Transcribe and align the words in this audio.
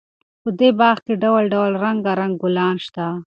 په 0.41 0.49
دې 0.59 0.69
باغ 0.79 0.97
کې 1.05 1.13
ډول 1.23 1.43
ډول 1.53 1.71
رنګارنګ 1.83 2.33
ګلان 2.41 2.75
شته. 2.85 3.05